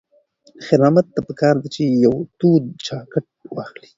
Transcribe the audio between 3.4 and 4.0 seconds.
واخلي.